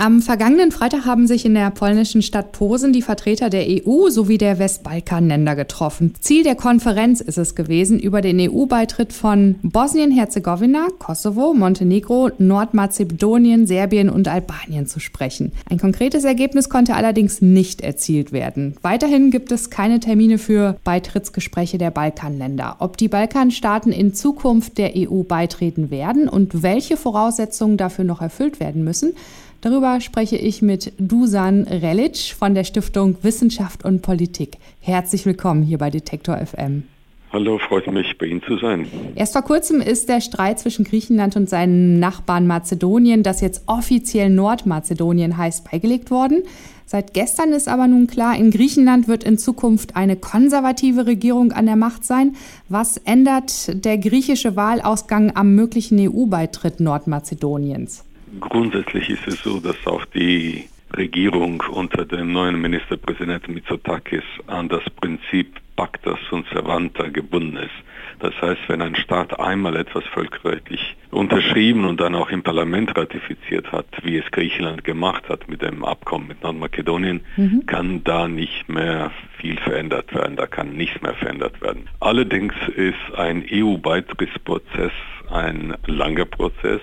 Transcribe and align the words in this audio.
Am 0.00 0.22
vergangenen 0.22 0.70
Freitag 0.70 1.06
haben 1.06 1.26
sich 1.26 1.44
in 1.44 1.54
der 1.54 1.72
polnischen 1.72 2.22
Stadt 2.22 2.52
Posen 2.52 2.92
die 2.92 3.02
Vertreter 3.02 3.50
der 3.50 3.66
EU 3.66 4.10
sowie 4.10 4.38
der 4.38 4.60
Westbalkanländer 4.60 5.56
getroffen. 5.56 6.14
Ziel 6.20 6.44
der 6.44 6.54
Konferenz 6.54 7.20
ist 7.20 7.36
es 7.36 7.56
gewesen, 7.56 7.98
über 7.98 8.20
den 8.20 8.38
EU-Beitritt 8.38 9.12
von 9.12 9.56
Bosnien-Herzegowina, 9.64 10.86
Kosovo, 11.00 11.52
Montenegro, 11.52 12.30
Nordmazedonien, 12.38 13.66
Serbien 13.66 14.08
und 14.08 14.28
Albanien 14.28 14.86
zu 14.86 15.00
sprechen. 15.00 15.50
Ein 15.68 15.80
konkretes 15.80 16.22
Ergebnis 16.22 16.68
konnte 16.68 16.94
allerdings 16.94 17.42
nicht 17.42 17.80
erzielt 17.80 18.30
werden. 18.30 18.76
Weiterhin 18.82 19.32
gibt 19.32 19.50
es 19.50 19.68
keine 19.68 19.98
Termine 19.98 20.38
für 20.38 20.76
Beitrittsgespräche 20.84 21.76
der 21.76 21.90
Balkanländer. 21.90 22.76
Ob 22.78 22.98
die 22.98 23.08
Balkanstaaten 23.08 23.90
in 23.90 24.14
Zukunft 24.14 24.78
der 24.78 24.92
EU 24.94 25.24
beitreten 25.24 25.90
werden 25.90 26.28
und 26.28 26.62
welche 26.62 26.96
Voraussetzungen 26.96 27.76
dafür 27.76 28.04
noch 28.04 28.22
erfüllt 28.22 28.60
werden 28.60 28.84
müssen, 28.84 29.14
Darüber 29.60 30.00
spreche 30.00 30.36
ich 30.36 30.62
mit 30.62 30.92
Dusan 30.98 31.64
Relic 31.64 32.16
von 32.38 32.54
der 32.54 32.62
Stiftung 32.62 33.16
Wissenschaft 33.22 33.84
und 33.84 34.02
Politik. 34.02 34.56
Herzlich 34.80 35.26
willkommen 35.26 35.64
hier 35.64 35.78
bei 35.78 35.90
Detektor 35.90 36.36
FM. 36.36 36.84
Hallo, 37.32 37.58
freut 37.58 37.86
mich, 37.92 38.16
bei 38.18 38.26
Ihnen 38.26 38.42
zu 38.42 38.56
sein. 38.56 38.86
Erst 39.16 39.32
vor 39.32 39.42
kurzem 39.42 39.80
ist 39.80 40.08
der 40.08 40.20
Streit 40.20 40.60
zwischen 40.60 40.84
Griechenland 40.84 41.34
und 41.34 41.50
seinen 41.50 41.98
Nachbarn 41.98 42.46
Mazedonien, 42.46 43.24
das 43.24 43.40
jetzt 43.40 43.64
offiziell 43.66 44.30
Nordmazedonien 44.30 45.36
heißt, 45.36 45.68
beigelegt 45.68 46.12
worden. 46.12 46.44
Seit 46.86 47.12
gestern 47.12 47.52
ist 47.52 47.68
aber 47.68 47.88
nun 47.88 48.06
klar, 48.06 48.36
in 48.36 48.52
Griechenland 48.52 49.08
wird 49.08 49.24
in 49.24 49.38
Zukunft 49.38 49.96
eine 49.96 50.16
konservative 50.16 51.06
Regierung 51.06 51.50
an 51.50 51.66
der 51.66 51.76
Macht 51.76 52.04
sein. 52.04 52.36
Was 52.68 52.96
ändert 52.96 53.84
der 53.84 53.98
griechische 53.98 54.54
Wahlausgang 54.54 55.34
am 55.34 55.54
möglichen 55.54 55.98
EU-Beitritt 55.98 56.80
Nordmazedoniens? 56.80 58.04
Grundsätzlich 58.40 59.10
ist 59.10 59.26
es 59.26 59.42
so, 59.42 59.60
dass 59.60 59.76
auch 59.86 60.04
die 60.06 60.68
Regierung 60.96 61.62
unter 61.70 62.04
dem 62.04 62.32
neuen 62.32 62.60
Ministerpräsidenten 62.60 63.54
Mitsotakis 63.54 64.22
an 64.46 64.68
das 64.68 64.82
Prinzip 65.00 65.60
Pacta 65.76 66.18
sunt 66.28 66.46
servanta 66.52 67.08
gebunden 67.08 67.56
ist. 67.56 67.70
Das 68.18 68.34
heißt, 68.42 68.62
wenn 68.66 68.82
ein 68.82 68.96
Staat 68.96 69.38
einmal 69.38 69.76
etwas 69.76 70.02
völkerrechtlich 70.06 70.96
unterschrieben 71.12 71.84
und 71.84 72.00
dann 72.00 72.16
auch 72.16 72.30
im 72.30 72.42
Parlament 72.42 72.98
ratifiziert 72.98 73.70
hat, 73.70 73.86
wie 74.02 74.16
es 74.16 74.28
Griechenland 74.32 74.82
gemacht 74.82 75.28
hat 75.28 75.48
mit 75.48 75.62
dem 75.62 75.84
Abkommen 75.84 76.26
mit 76.26 76.42
Nordmazedonien, 76.42 77.20
mhm. 77.36 77.64
kann 77.66 78.02
da 78.02 78.26
nicht 78.26 78.68
mehr 78.68 79.12
viel 79.40 79.56
verändert 79.58 80.12
werden, 80.12 80.34
da 80.34 80.46
kann 80.46 80.72
nichts 80.72 81.00
mehr 81.00 81.14
verändert 81.14 81.60
werden. 81.60 81.88
Allerdings 82.00 82.54
ist 82.74 83.14
ein 83.16 83.44
EU-Beitrittsprozess 83.48 84.92
ein 85.30 85.76
langer 85.86 86.24
Prozess, 86.24 86.80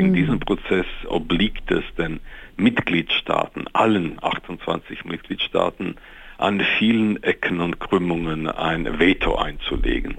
in 0.00 0.10
mhm. 0.10 0.14
diesem 0.14 0.40
Prozess 0.40 0.86
obliegt 1.08 1.70
es 1.70 1.84
den 1.98 2.20
Mitgliedstaaten, 2.56 3.66
allen 3.74 4.16
28 4.22 5.04
Mitgliedstaaten, 5.04 5.96
an 6.38 6.62
vielen 6.78 7.22
Ecken 7.22 7.60
und 7.60 7.80
Krümmungen 7.80 8.48
ein 8.48 8.98
Veto 8.98 9.36
einzulegen. 9.36 10.16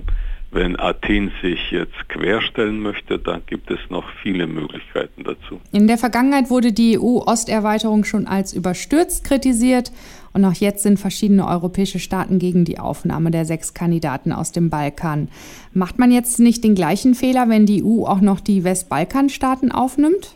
Wenn 0.53 0.77
Athen 0.77 1.31
sich 1.41 1.71
jetzt 1.71 2.09
querstellen 2.09 2.81
möchte, 2.81 3.17
dann 3.17 3.41
gibt 3.45 3.71
es 3.71 3.80
noch 3.89 4.03
viele 4.21 4.47
Möglichkeiten 4.47 5.23
dazu. 5.23 5.61
In 5.71 5.88
der 5.88 5.97
Vergangenheit 5.97 6.49
wurde 6.49 6.73
die 6.73 6.99
EU-Osterweiterung 6.99 8.03
schon 8.03 8.27
als 8.27 8.52
überstürzt 8.52 9.23
kritisiert 9.23 9.94
und 10.33 10.44
auch 10.44 10.53
jetzt 10.53 10.83
sind 10.83 10.99
verschiedene 10.99 11.47
europäische 11.47 11.99
Staaten 11.99 12.38
gegen 12.38 12.66
die 12.66 12.79
Aufnahme 12.79 13.31
der 13.31 13.45
sechs 13.45 13.73
Kandidaten 13.73 14.33
aus 14.33 14.52
dem 14.52 14.69
Balkan. 14.69 15.29
Macht 15.73 15.99
man 15.99 16.11
jetzt 16.11 16.38
nicht 16.39 16.66
den 16.66 16.75
gleichen 16.75 17.16
Fehler, 17.16 17.47
wenn 17.47 17.66
die 17.66 17.81
EU 17.81 18.05
auch 18.05 18.19
noch 18.19 18.41
die 18.41 18.66
Westbalkanstaaten 18.66 19.72
aufnimmt? 19.72 20.35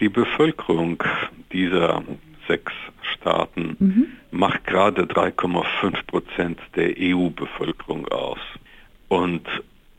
Die 0.00 0.08
Bevölkerung 0.08 1.02
dieser 1.52 2.02
sechs 2.48 2.72
Staaten 3.02 3.76
mhm. 3.78 4.06
macht 4.30 4.66
gerade 4.66 5.02
3,5 5.02 6.06
Prozent 6.06 6.58
der 6.76 6.94
EU-Bevölkerung 6.98 8.08
aus. 8.08 8.38
Und 9.08 9.46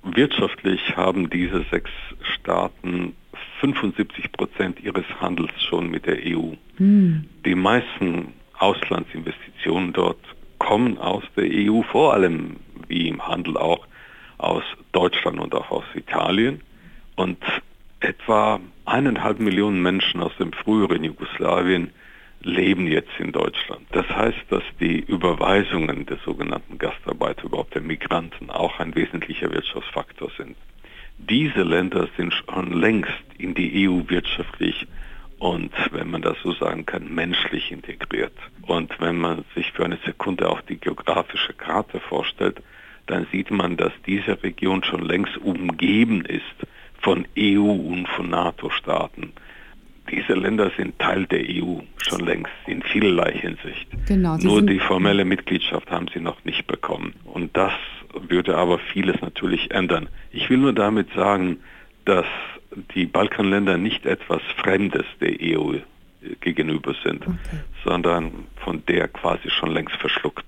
wirtschaftlich 0.04 0.96
haben 0.96 1.30
diese 1.30 1.64
sechs 1.72 1.92
Staaten 2.22 3.16
75 3.62 4.32
Prozent 4.32 4.80
ihres 4.84 5.06
Handels 5.20 5.52
schon 5.64 5.90
mit 5.90 6.06
der 6.06 6.18
EU. 6.26 6.54
Mhm. 6.78 7.26
Die 7.46 7.56
meisten 7.56 8.34
Auslandsinvestitionen 8.60 9.94
dort 9.94 10.20
kommen 10.60 10.98
aus 10.98 11.24
der 11.36 11.46
EU, 11.46 11.82
vor 11.82 12.14
allem 12.14 12.58
wie 12.88 13.08
im 13.08 13.26
Handel 13.26 13.58
auch 13.58 13.86
aus 14.38 14.64
Deutschland 14.92 15.40
und 15.40 15.54
auch 15.54 15.72
aus 15.72 15.86
Italien. 15.96 16.62
Und 17.16 17.38
etwa 18.00 18.60
eineinhalb 18.86 19.40
Millionen 19.40 19.82
Menschen 19.82 20.22
aus 20.22 20.36
dem 20.38 20.52
früheren 20.54 21.04
Jugoslawien 21.04 21.92
leben 22.46 22.88
jetzt 22.88 23.20
in 23.20 23.32
Deutschland. 23.32 23.86
Das 23.92 24.08
heißt, 24.08 24.46
dass 24.50 24.64
die 24.80 25.00
Überweisungen 25.00 26.06
der 26.06 26.18
sogenannten 26.24 26.78
Gastarbeiter, 26.78 27.46
überhaupt 27.46 27.74
der 27.74 27.82
Migranten, 27.82 28.50
auch 28.50 28.80
ein 28.80 28.96
wesentlicher 28.96 29.52
Wirtschaftsfaktor 29.52 30.30
sind. 30.38 30.56
Diese 31.18 31.64
Länder 31.64 32.08
sind 32.18 32.34
schon 32.34 32.74
längst 32.74 33.24
in 33.38 33.56
die 33.56 33.88
EU 33.88 34.02
wirtschaftlich 34.08 34.88
und, 35.40 35.72
wenn 35.92 36.12
man 36.12 36.22
das 36.22 36.38
so 36.44 36.54
sagen 36.54 36.86
kann, 36.86 37.14
menschlich 37.14 37.72
integriert. 37.72 38.38
Und 38.62 38.94
wenn 39.00 39.18
man 39.18 39.44
sich 39.56 39.72
für 39.72 39.86
eine 39.86 39.98
Sekunde 40.06 40.50
auch 40.50 40.62
die 40.62 40.78
geografische 40.78 41.54
Karte 41.54 42.00
vorstellt, 42.00 42.62
dann 43.08 43.28
sieht 43.32 43.52
man, 43.52 43.76
dass 43.76 43.92
diese 44.06 44.42
Region 44.44 44.84
schon 44.84 45.04
längst 45.04 45.38
umgeben 45.38 46.26
ist 46.26 46.44
von 47.02 47.28
EU 47.38 47.72
und 47.72 48.08
von 48.08 48.30
NATO-Staaten. 48.30 49.34
Diese 50.12 50.34
Länder 50.34 50.72
sind 50.78 51.00
Teil 51.00 51.26
der 51.26 51.42
EU 51.42 51.80
schon 51.98 52.26
längst 52.26 52.52
in 52.68 52.84
vielerlei 52.84 53.32
Hinsicht. 53.32 53.88
Genau, 54.08 54.38
Nur 54.38 54.62
die 54.62 54.80
formelle 54.80 55.26
Mitgliedschaft 55.26 55.90
haben 55.90 56.08
sie 56.14 56.20
noch 56.20 56.44
nicht 56.46 56.68
bekommen. 56.68 57.14
Und 57.26 57.56
das 57.58 57.74
würde 58.14 58.56
aber 58.58 58.80
vieles 58.80 59.20
natürlich 59.22 59.72
ändern. 59.72 60.08
Ich 60.32 60.50
will 60.50 60.58
nur 60.58 60.74
damit 60.74 61.12
sagen, 61.14 61.58
dass 62.06 62.26
die 62.94 63.06
Balkanländer 63.06 63.78
nicht 63.78 64.06
etwas 64.06 64.42
Fremdes 64.58 65.06
der 65.20 65.36
EU 65.42 65.78
gegenüber 66.42 66.96
sind, 67.04 67.22
okay. 67.24 67.38
sondern 67.84 68.32
von 68.58 68.84
der 68.88 69.08
quasi 69.08 69.50
schon 69.50 69.72
längst 69.72 69.96
verschluckt. 69.96 70.46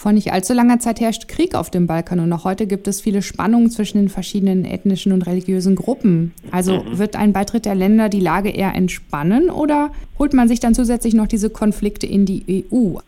Vor 0.00 0.12
nicht 0.12 0.32
allzu 0.32 0.54
langer 0.54 0.78
Zeit 0.78 0.98
herrscht 0.98 1.28
Krieg 1.28 1.54
auf 1.54 1.68
dem 1.68 1.86
Balkan 1.86 2.20
und 2.20 2.32
auch 2.32 2.44
heute 2.44 2.66
gibt 2.66 2.88
es 2.88 3.02
viele 3.02 3.20
Spannungen 3.20 3.68
zwischen 3.68 3.98
den 3.98 4.08
verschiedenen 4.08 4.64
ethnischen 4.64 5.12
und 5.12 5.26
religiösen 5.26 5.76
Gruppen. 5.76 6.32
Also 6.50 6.82
mhm. 6.82 6.98
wird 6.98 7.16
ein 7.16 7.34
Beitritt 7.34 7.66
der 7.66 7.74
Länder 7.74 8.08
die 8.08 8.18
Lage 8.18 8.48
eher 8.48 8.74
entspannen 8.74 9.50
oder 9.50 9.92
holt 10.18 10.32
man 10.32 10.48
sich 10.48 10.58
dann 10.58 10.74
zusätzlich 10.74 11.12
noch 11.12 11.26
diese 11.26 11.50
Konflikte 11.50 12.06
in 12.06 12.24
die 12.24 12.64
EU? 12.72 13.00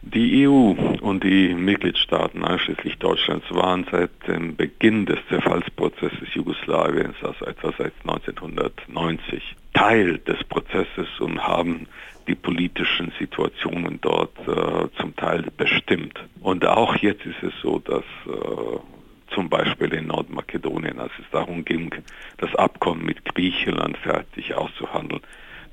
Die 0.00 0.48
EU 0.48 0.72
und 1.02 1.22
die 1.22 1.52
Mitgliedstaaten, 1.52 2.42
einschließlich 2.42 2.96
Deutschlands, 2.96 3.44
waren 3.50 3.84
seit 3.90 4.10
dem 4.26 4.56
Beginn 4.56 5.04
des 5.04 5.18
Zerfallsprozesses 5.28 6.32
Jugoslawiens, 6.32 7.16
also 7.20 7.44
etwa 7.44 7.74
seit 7.76 7.92
1990, 8.06 9.54
Teil 9.74 10.16
des 10.26 10.42
Prozesses 10.44 11.08
und 11.20 11.46
haben 11.46 11.88
die 12.28 12.34
politischen 12.34 13.12
Situationen 13.18 13.98
dort 14.00 14.36
äh, 14.46 14.88
zum 15.00 15.16
Teil 15.16 15.44
bestimmt. 15.56 16.18
Und 16.40 16.66
auch 16.66 16.94
jetzt 16.96 17.24
ist 17.26 17.42
es 17.42 17.52
so, 17.62 17.78
dass 17.78 18.04
äh, 18.26 19.34
zum 19.34 19.48
Beispiel 19.48 19.92
in 19.94 20.06
Nordmakedonien, 20.06 20.98
als 20.98 21.12
es 21.18 21.26
darum 21.30 21.64
ging, 21.64 21.94
das 22.38 22.54
Abkommen 22.54 23.04
mit 23.04 23.24
Griechenland 23.24 23.96
fertig 23.98 24.54
auszuhandeln, 24.54 25.22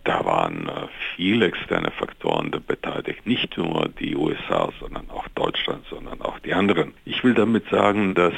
da 0.06 0.24
waren 0.24 0.70
äh, 0.70 0.88
viele 1.16 1.48
externe 1.48 1.92
Faktoren 1.92 2.52
beteiligt, 2.66 3.26
nicht 3.26 3.58
nur 3.58 3.90
die 4.00 4.16
USA, 4.16 4.72
sondern 4.80 5.10
auch 5.10 5.28
Deutschland, 5.30 5.86
sondern 5.90 6.22
auch 6.22 6.40
die 6.40 6.54
anderen. 6.54 6.94
Ich 7.06 7.24
will 7.24 7.34
damit 7.34 7.68
sagen, 7.70 8.14
dass 8.14 8.36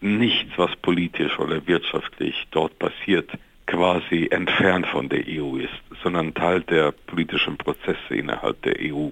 nichts, 0.00 0.50
was 0.56 0.74
politisch 0.76 1.38
oder 1.38 1.66
wirtschaftlich 1.66 2.46
dort 2.50 2.78
passiert, 2.78 3.30
quasi 3.72 4.28
entfernt 4.30 4.86
von 4.86 5.08
der 5.08 5.24
EU 5.26 5.56
ist, 5.56 5.70
sondern 6.02 6.34
Teil 6.34 6.60
der 6.60 6.92
politischen 6.92 7.56
Prozesse 7.56 8.14
innerhalb 8.14 8.60
der 8.62 8.76
EU. 8.80 9.08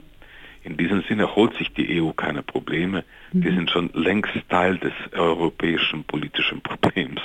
In 0.62 0.76
diesem 0.76 1.02
Sinne 1.08 1.34
holt 1.34 1.56
sich 1.56 1.72
die 1.72 2.00
EU 2.02 2.10
keine 2.10 2.42
Probleme, 2.42 3.04
die 3.32 3.50
mhm. 3.50 3.56
sind 3.56 3.70
schon 3.70 3.90
längst 3.94 4.32
Teil 4.50 4.76
des 4.76 4.92
europäischen 5.12 6.04
politischen 6.04 6.60
Problems. 6.62 7.20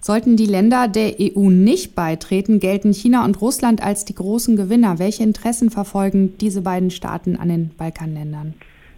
Sollten 0.00 0.36
die 0.36 0.46
Länder 0.46 0.88
der 0.88 1.14
EU 1.20 1.50
nicht 1.50 1.94
beitreten, 1.94 2.60
gelten 2.60 2.92
China 2.92 3.24
und 3.24 3.40
Russland 3.40 3.82
als 3.82 4.04
die 4.04 4.14
großen 4.14 4.56
Gewinner. 4.56 4.98
Welche 4.98 5.22
Interessen 5.22 5.70
verfolgen 5.70 6.36
diese 6.38 6.62
beiden 6.62 6.90
Staaten 6.90 7.36
an 7.36 7.48
den 7.48 7.70
Balkanländern? 7.76 8.54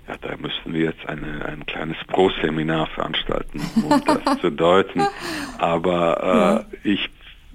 Ja, 0.08 0.14
da 0.20 0.36
müssten 0.36 0.72
wir 0.72 0.84
jetzt 0.84 1.04
eine, 1.08 1.44
ein 1.44 1.66
kleines 1.66 1.96
Pro-Seminar 2.06 2.86
veranstalten, 2.88 3.60
um 3.88 4.00
das 4.04 4.40
zu 4.40 4.50
deuten. 4.50 5.00
Aber 5.58 6.64
äh, 6.84 6.88
ja. 6.88 6.94
ich 6.94 7.08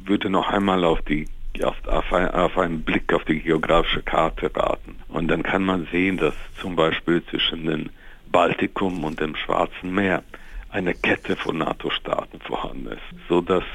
würde 0.06 0.30
noch 0.30 0.50
einmal 0.50 0.84
auf 0.84 1.02
die 1.02 1.28
auf, 1.64 1.76
auf, 1.86 2.14
ein, 2.14 2.30
auf, 2.30 2.58
einen 2.58 2.82
Blick 2.84 3.14
auf 3.14 3.26
die 3.26 3.42
geografische 3.42 4.02
Karte 4.02 4.50
raten. 4.56 4.96
Und 5.10 5.28
dann 5.28 5.44
kann 5.44 5.64
man 5.64 5.86
sehen, 5.92 6.18
dass 6.18 6.34
zum 6.60 6.76
Beispiel 6.76 7.22
zwischen 7.26 7.66
dem 7.66 7.90
Baltikum 8.32 9.04
und 9.04 9.20
dem 9.20 9.36
Schwarzen 9.36 9.94
Meer 9.94 10.24
eine 10.70 10.94
Kette 10.94 11.36
von 11.36 11.58
NATO-Staaten 11.58 12.40
vorhanden 12.40 12.88
ist, 12.88 13.28
sodass 13.28 13.66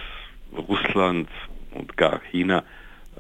Russland 0.56 1.28
und 1.72 1.96
gar 1.96 2.20
China 2.30 2.64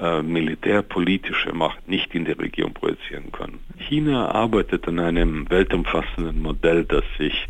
äh, 0.00 0.22
militärpolitische 0.22 1.52
Macht 1.52 1.88
nicht 1.88 2.14
in 2.14 2.24
der 2.24 2.38
Region 2.38 2.72
projizieren 2.72 3.30
können. 3.32 3.60
China 3.78 4.30
arbeitet 4.30 4.88
an 4.88 4.98
einem 4.98 5.48
weltumfassenden 5.50 6.40
Modell, 6.40 6.84
das 6.84 7.04
sich 7.18 7.48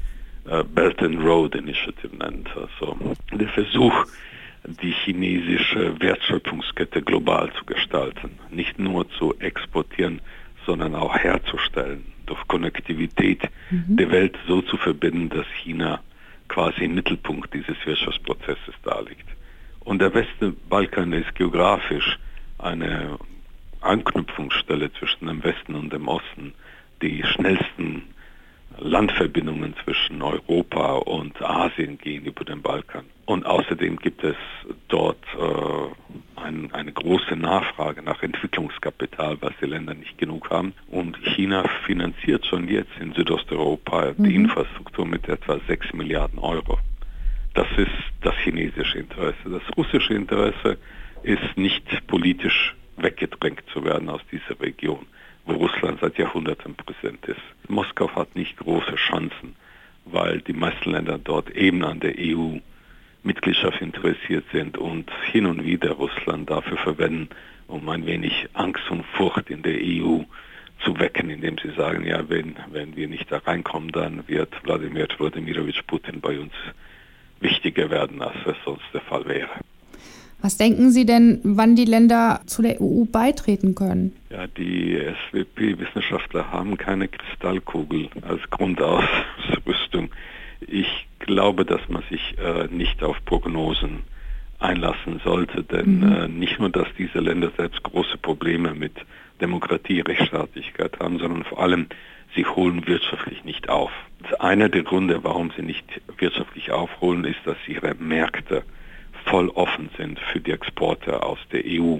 äh, 0.48 0.64
Belt 0.64 1.02
and 1.02 1.20
Road 1.24 1.54
Initiative 1.54 2.16
nennt. 2.16 2.48
Also 2.56 2.96
der 3.32 3.48
Versuch, 3.48 4.06
die 4.66 4.92
chinesische 4.92 6.00
Wertschöpfungskette 6.00 7.02
global 7.02 7.52
zu 7.58 7.64
gestalten, 7.64 8.38
nicht 8.50 8.78
nur 8.78 9.08
zu 9.10 9.34
exportieren, 9.38 10.20
sondern 10.64 10.94
auch 10.94 11.16
herzustellen, 11.16 12.04
durch 12.26 12.46
Konnektivität 12.48 13.42
mhm. 13.70 13.96
der 13.96 14.10
Welt 14.10 14.36
so 14.48 14.62
zu 14.62 14.76
verbinden, 14.76 15.28
dass 15.28 15.46
China 15.62 16.00
quasi 16.48 16.84
im 16.84 16.94
Mittelpunkt 16.94 17.54
dieses 17.54 17.76
Wirtschaftsprozesses 17.84 18.74
darliegt. 18.82 19.26
Und 19.80 20.00
der 20.00 20.12
Westbalkan 20.12 21.12
ist 21.12 21.34
geografisch 21.36 22.18
eine 22.58 23.18
Anknüpfungsstelle 23.80 24.92
zwischen 24.94 25.26
dem 25.26 25.44
Westen 25.44 25.74
und 25.76 25.92
dem 25.92 26.08
Osten. 26.08 26.54
Die 27.02 27.22
schnellsten 27.22 28.02
Landverbindungen 28.78 29.74
zwischen 29.84 30.22
Europa 30.22 30.94
und 30.94 31.40
Asien 31.42 31.98
gehen 31.98 32.24
über 32.24 32.44
den 32.44 32.62
Balkan. 32.62 33.04
Und 33.24 33.44
außerdem 33.46 33.96
gibt 33.98 34.22
es 34.22 34.36
dort 34.88 35.22
äh, 35.34 36.40
ein, 36.40 36.72
eine 36.72 36.92
große 36.92 37.36
Nachfrage 37.36 38.02
nach 38.02 38.22
Entwicklungskapital, 38.22 39.38
was 39.40 39.52
die 39.60 39.66
Länder 39.66 39.94
nicht 39.94 40.18
genug 40.18 40.50
haben. 40.50 40.74
Und 40.88 41.16
China 41.34 41.64
finanziert 41.84 42.46
schon 42.46 42.68
jetzt 42.68 42.92
in 43.00 43.12
Südosteuropa 43.14 44.14
mhm. 44.16 44.24
die 44.24 44.34
Infrastruktur 44.34 45.06
mit 45.06 45.28
etwa 45.28 45.58
6 45.66 45.94
Milliarden 45.94 46.38
Euro. 46.38 46.78
Das 47.54 47.66
ist 47.76 47.90
das 48.20 48.34
chinesische 48.44 48.98
Interesse. 48.98 49.48
Das 49.50 49.62
russische 49.76 50.14
Interesse 50.14 50.78
ist 51.22 51.56
nicht 51.56 52.06
politisch 52.06 52.76
weggedrängt 52.96 53.62
zu 53.72 53.84
werden 53.84 54.08
aus 54.08 54.20
dieser 54.30 54.60
Region 54.60 55.06
wo 55.46 55.54
Russland 55.54 56.00
seit 56.00 56.18
Jahrhunderten 56.18 56.74
präsent 56.74 57.24
ist. 57.26 57.40
Moskau 57.68 58.14
hat 58.14 58.34
nicht 58.34 58.56
große 58.58 58.96
Chancen, 58.96 59.56
weil 60.04 60.40
die 60.40 60.52
meisten 60.52 60.90
Länder 60.90 61.18
dort 61.18 61.50
eben 61.50 61.84
an 61.84 62.00
der 62.00 62.14
EU 62.18 62.58
Mitgliedschaft 63.22 63.80
interessiert 63.80 64.44
sind 64.52 64.78
und 64.78 65.10
hin 65.32 65.46
und 65.46 65.64
wieder 65.64 65.92
Russland 65.92 66.48
dafür 66.50 66.76
verwenden, 66.76 67.28
um 67.66 67.88
ein 67.88 68.06
wenig 68.06 68.48
Angst 68.54 68.88
und 68.90 69.04
Furcht 69.16 69.50
in 69.50 69.62
der 69.62 69.78
EU 69.80 70.20
zu 70.84 70.98
wecken, 71.00 71.30
indem 71.30 71.56
sie 71.58 71.70
sagen, 71.70 72.06
ja, 72.06 72.28
wenn, 72.28 72.56
wenn 72.70 72.94
wir 72.94 73.08
nicht 73.08 73.30
da 73.32 73.38
reinkommen, 73.38 73.90
dann 73.90 74.28
wird 74.28 74.52
Wladimir 74.64 75.08
Wladimirovich 75.18 75.86
Putin 75.86 76.20
bei 76.20 76.38
uns 76.38 76.52
wichtiger 77.40 77.90
werden, 77.90 78.22
als 78.22 78.36
es 78.46 78.56
sonst 78.64 78.84
der 78.92 79.00
Fall 79.00 79.26
wäre. 79.26 79.50
Was 80.42 80.58
denken 80.58 80.90
Sie 80.90 81.06
denn, 81.06 81.40
wann 81.42 81.76
die 81.76 81.86
Länder 81.86 82.40
zu 82.46 82.62
der 82.62 82.80
EU 82.80 83.04
beitreten 83.04 83.74
können? 83.74 84.14
Ja, 84.30 84.46
die 84.46 85.00
SWP-Wissenschaftler 85.30 86.52
haben 86.52 86.76
keine 86.76 87.08
Kristallkugel 87.08 88.10
als 88.22 88.42
Grundausrüstung. 88.50 90.10
Ich 90.60 91.06
glaube, 91.18 91.64
dass 91.64 91.80
man 91.88 92.02
sich 92.10 92.36
äh, 92.38 92.68
nicht 92.68 93.02
auf 93.02 93.16
Prognosen 93.24 94.02
einlassen 94.58 95.20
sollte, 95.24 95.62
denn 95.62 96.00
mhm. 96.00 96.12
äh, 96.12 96.28
nicht 96.28 96.58
nur, 96.58 96.70
dass 96.70 96.88
diese 96.98 97.18
Länder 97.18 97.50
selbst 97.56 97.82
große 97.82 98.18
Probleme 98.18 98.74
mit 98.74 98.92
Demokratie, 99.40 100.00
Rechtsstaatlichkeit 100.00 100.98
haben, 101.00 101.18
sondern 101.18 101.44
vor 101.44 101.60
allem, 101.60 101.86
sie 102.34 102.44
holen 102.46 102.86
wirtschaftlich 102.86 103.44
nicht 103.44 103.68
auf. 103.68 103.90
Einer 104.38 104.68
der 104.68 104.82
Gründe, 104.82 105.24
warum 105.24 105.50
sie 105.56 105.62
nicht 105.62 105.84
wirtschaftlich 106.18 106.70
aufholen, 106.72 107.24
ist, 107.24 107.40
dass 107.44 107.56
ihre 107.66 107.94
Märkte 107.94 108.62
voll 109.26 109.48
offen 109.50 109.90
sind 109.96 110.18
für 110.32 110.40
die 110.40 110.52
Exporte 110.52 111.22
aus 111.22 111.38
der 111.52 111.62
EU. 111.66 111.98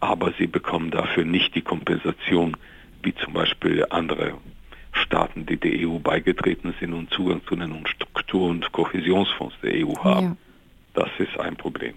Aber 0.00 0.32
sie 0.38 0.46
bekommen 0.46 0.90
dafür 0.90 1.24
nicht 1.24 1.54
die 1.54 1.62
Kompensation, 1.62 2.56
wie 3.02 3.14
zum 3.14 3.32
Beispiel 3.32 3.84
andere 3.90 4.34
Staaten, 4.92 5.46
die 5.46 5.56
der 5.56 5.88
EU 5.88 5.98
beigetreten 5.98 6.74
sind 6.80 6.92
und 6.92 7.10
Zugang 7.10 7.40
zu 7.46 7.56
den 7.56 7.86
Struktur- 7.86 8.48
und 8.48 8.72
Kohäsionsfonds 8.72 9.54
der 9.62 9.86
EU 9.86 9.94
haben. 10.02 10.26
Ja. 10.26 10.36
Das 10.94 11.10
ist 11.18 11.38
ein 11.38 11.56
Problem. 11.56 11.94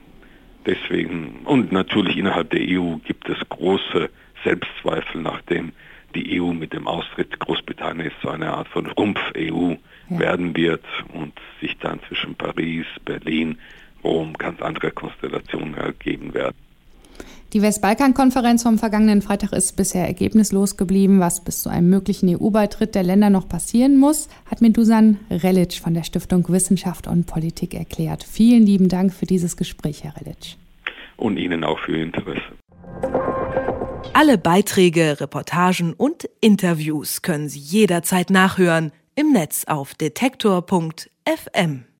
Deswegen, 0.65 1.41
und 1.45 1.71
natürlich 1.71 2.17
innerhalb 2.17 2.49
der 2.51 2.61
EU 2.61 2.97
gibt 2.97 3.29
es 3.29 3.37
große 3.47 4.09
Selbstzweifel, 4.43 5.21
nachdem 5.21 5.71
die 6.15 6.41
EU 6.41 6.53
mit 6.53 6.73
dem 6.73 6.87
Austritt 6.87 7.39
Großbritanniens 7.39 8.13
zu 8.21 8.29
einer 8.29 8.57
Art 8.57 8.67
von 8.67 8.87
Rumpf-EU 8.87 9.73
ja. 10.09 10.19
werden 10.19 10.55
wird 10.55 10.83
und 11.13 11.33
sich 11.61 11.77
dann 11.77 11.99
zwischen 12.07 12.35
Paris, 12.35 12.85
Berlin 13.05 13.57
Rom 14.03 14.33
ganz 14.33 14.61
andere 14.61 14.91
Konstellationen 14.91 15.75
ergeben 15.75 16.33
werden. 16.33 16.55
Die 17.53 17.63
Westbalkan-Konferenz 17.63 18.61
vom 18.61 18.77
vergangenen 18.77 19.23
Freitag 19.23 19.53
ist 19.53 19.75
bisher 19.75 20.05
ergebnislos 20.05 20.77
geblieben. 20.77 21.19
Was 21.19 21.43
bis 21.43 21.63
zu 21.63 21.69
einem 21.69 21.89
möglichen 21.89 22.29
EU-Beitritt 22.29 22.93
der 22.93 23.01
Länder 23.01 23.31
noch 23.31 23.49
passieren 23.49 23.97
muss, 23.97 24.29
hat 24.45 24.61
mir 24.61 24.69
Dusan 24.69 25.17
Relic 25.31 25.73
von 25.73 25.95
der 25.95 26.03
Stiftung 26.03 26.47
Wissenschaft 26.49 27.07
und 27.07 27.25
Politik 27.25 27.73
erklärt. 27.73 28.23
Vielen 28.23 28.67
lieben 28.67 28.87
Dank 28.87 29.11
für 29.11 29.25
dieses 29.25 29.57
Gespräch, 29.57 30.03
Herr 30.03 30.15
Relic. 30.17 30.57
Und 31.17 31.37
Ihnen 31.37 31.63
auch 31.63 31.79
für 31.79 31.97
Ihr 31.97 32.03
Interesse. 32.03 32.41
Alle 34.13 34.37
Beiträge, 34.37 35.19
Reportagen 35.19 35.93
und 35.93 36.29
Interviews 36.41 37.23
können 37.23 37.49
Sie 37.49 37.59
jederzeit 37.59 38.29
nachhören 38.29 38.91
im 39.15 39.31
Netz 39.31 39.65
auf 39.65 39.95
detektor.fm. 39.95 41.85